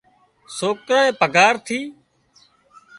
سوڪرئي 0.57 1.09
پگھار 1.19 1.55
ٿِي 1.65 1.79